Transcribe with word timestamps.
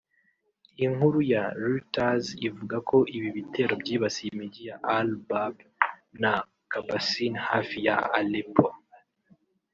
Inkuru 0.85 1.19
ya 1.33 1.43
Reutuers 1.61 2.25
ivuga 2.47 2.75
ko 2.89 2.97
ibi 3.15 3.29
bitero 3.37 3.73
byibasiye 3.81 4.29
imijyi 4.33 4.61
ya 4.69 4.77
Al-Bab 4.97 5.55
na 6.21 6.31
Qabaseen 6.71 7.33
hafi 7.49 7.77
ya 7.87 7.97
Aleppo 8.19 8.67